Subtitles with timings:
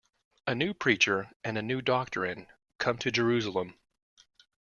[0.47, 2.47] A new preacher and a new doctrine
[2.79, 3.77] come to Jerusalem.